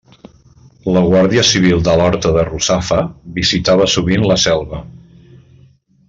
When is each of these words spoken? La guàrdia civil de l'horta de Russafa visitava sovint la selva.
La 0.95 1.01
guàrdia 1.09 1.43
civil 1.49 1.83
de 1.89 1.93
l'horta 2.01 2.31
de 2.37 2.45
Russafa 2.49 2.97
visitava 3.39 3.87
sovint 3.97 4.25
la 4.31 4.39
selva. 4.49 4.81